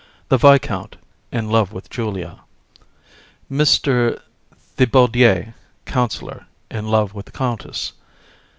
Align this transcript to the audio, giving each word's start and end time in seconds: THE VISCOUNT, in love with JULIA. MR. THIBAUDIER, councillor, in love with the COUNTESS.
THE 0.29 0.37
VISCOUNT, 0.39 0.95
in 1.31 1.51
love 1.51 1.71
with 1.73 1.91
JULIA. 1.91 2.39
MR. 3.51 4.19
THIBAUDIER, 4.77 5.53
councillor, 5.85 6.47
in 6.71 6.87
love 6.87 7.13
with 7.13 7.27
the 7.27 7.31
COUNTESS. 7.31 7.93